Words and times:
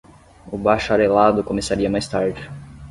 O 0.51 0.57
bacharelado 0.57 1.43
começaria 1.43 1.87
mais 1.87 2.07
tarde. 2.07 2.49